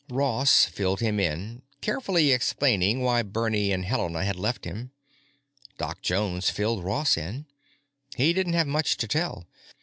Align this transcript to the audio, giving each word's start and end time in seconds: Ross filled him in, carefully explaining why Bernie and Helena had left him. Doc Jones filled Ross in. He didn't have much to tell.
Ross 0.09 0.65
filled 0.65 0.99
him 0.99 1.19
in, 1.19 1.61
carefully 1.79 2.31
explaining 2.31 3.01
why 3.03 3.21
Bernie 3.21 3.71
and 3.71 3.85
Helena 3.85 4.25
had 4.25 4.35
left 4.35 4.65
him. 4.65 4.89
Doc 5.77 6.01
Jones 6.01 6.49
filled 6.49 6.83
Ross 6.83 7.17
in. 7.17 7.45
He 8.15 8.33
didn't 8.33 8.53
have 8.53 8.65
much 8.65 8.97
to 8.97 9.07
tell. 9.07 9.45